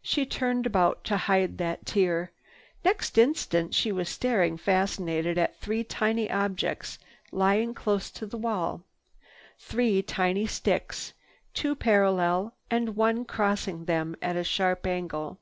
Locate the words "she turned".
0.00-0.64